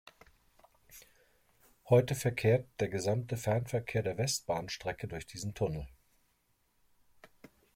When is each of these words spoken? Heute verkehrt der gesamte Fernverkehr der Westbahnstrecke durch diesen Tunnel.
Heute 1.87 2.15
verkehrt 2.15 2.65
der 2.79 2.89
gesamte 2.89 3.37
Fernverkehr 3.37 4.01
der 4.01 4.17
Westbahnstrecke 4.17 5.07
durch 5.07 5.27
diesen 5.27 5.53
Tunnel. 5.53 5.87